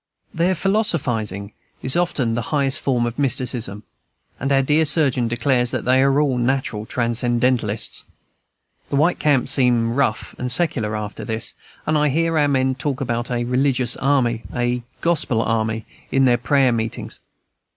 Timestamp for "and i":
11.85-12.09